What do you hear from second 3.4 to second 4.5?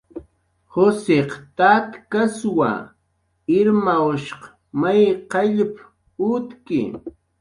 Irmawshq